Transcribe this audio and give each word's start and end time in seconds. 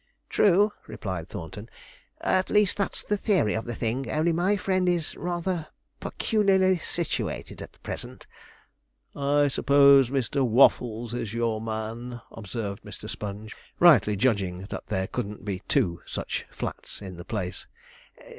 'True,' 0.29 0.73
replied 0.87 1.29
Thornton; 1.29 1.69
'at 2.21 2.49
least 2.49 2.75
that's 2.75 3.03
the 3.03 3.17
theory 3.17 3.53
of 3.53 3.65
the 3.65 3.75
thing; 3.75 4.09
only 4.09 4.31
my 4.31 4.57
friend 4.57 4.89
is 4.89 5.15
rather 5.15 5.67
peculiarly 5.99 6.79
situated 6.79 7.61
at 7.61 7.77
present.' 7.83 8.25
'I 9.15 9.47
suppose 9.49 10.09
Mr. 10.09 10.43
Waffles 10.43 11.13
is 11.13 11.35
your 11.35 11.61
man?' 11.61 12.19
observed 12.31 12.81
Mr. 12.83 13.07
Sponge, 13.07 13.55
rightly 13.79 14.15
judging 14.15 14.63
that 14.71 14.87
there 14.87 15.05
couldn't 15.05 15.45
be 15.45 15.61
two 15.67 16.01
such 16.07 16.47
flats 16.49 16.99
in 17.03 17.17
the 17.17 17.23
place. 17.23 17.67